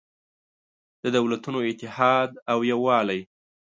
[1.03, 3.21] د دولتونو اتحاد او یووالی